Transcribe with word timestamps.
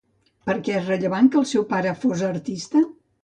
Per 0.45 0.53
què 0.67 0.73
és 0.77 0.87
rellevant 0.91 1.29
que 1.35 1.39
el 1.43 1.45
seu 1.51 1.67
pare 1.73 1.93
fos 2.05 2.23
artista? 2.31 2.85